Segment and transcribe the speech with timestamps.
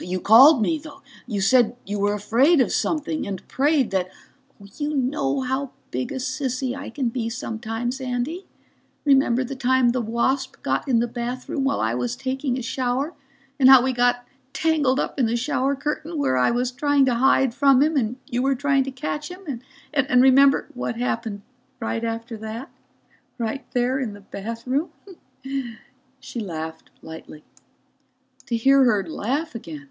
[0.00, 1.00] "You called me, though.
[1.28, 4.10] You said you were afraid of something, and prayed that"
[4.78, 8.44] "You know how big a sissy I can be sometimes, Andy.
[9.04, 13.14] Remember the time the wasp got in the bathroom while I was taking a shower,
[13.60, 17.14] and how we got tangled up in the shower curtain where I was trying to
[17.14, 19.60] hide from him and you were trying to catch him?
[19.92, 21.42] And remember what happened
[21.78, 22.70] right after that?
[23.38, 24.90] Right there in the bathroom?"
[26.18, 27.44] She laughed lightly.
[28.46, 29.88] To hear her laugh again!